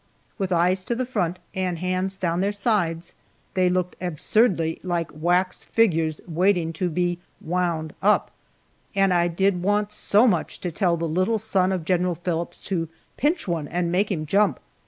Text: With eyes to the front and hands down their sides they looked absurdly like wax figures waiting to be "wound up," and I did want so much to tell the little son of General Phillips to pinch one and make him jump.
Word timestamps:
With 0.39 0.51
eyes 0.51 0.83
to 0.85 0.95
the 0.95 1.05
front 1.05 1.37
and 1.53 1.77
hands 1.77 2.17
down 2.17 2.41
their 2.41 2.51
sides 2.51 3.13
they 3.53 3.69
looked 3.69 3.95
absurdly 4.01 4.79
like 4.81 5.11
wax 5.13 5.63
figures 5.63 6.19
waiting 6.27 6.73
to 6.73 6.89
be 6.89 7.19
"wound 7.39 7.93
up," 8.01 8.31
and 8.95 9.13
I 9.13 9.27
did 9.27 9.61
want 9.61 9.91
so 9.91 10.25
much 10.25 10.59
to 10.61 10.71
tell 10.71 10.97
the 10.97 11.07
little 11.07 11.37
son 11.37 11.71
of 11.71 11.85
General 11.85 12.15
Phillips 12.15 12.63
to 12.63 12.89
pinch 13.15 13.47
one 13.47 13.67
and 13.67 13.91
make 13.91 14.11
him 14.11 14.25
jump. 14.25 14.59